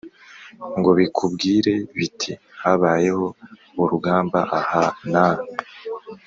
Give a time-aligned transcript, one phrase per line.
[0.77, 3.25] ngo bikubwire biti: “habayeho
[3.81, 5.43] urugamba aha naha!”